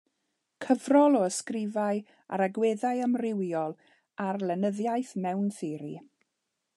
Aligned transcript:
Cyfrol 0.63 1.17
o 1.19 1.21
ysgrifau 1.31 2.01
ar 2.37 2.43
agweddau 2.47 3.03
amrywiol 3.09 3.77
ar 4.29 4.43
lenyddiaeth 4.53 5.13
mewn 5.27 5.55
theori. 5.59 5.95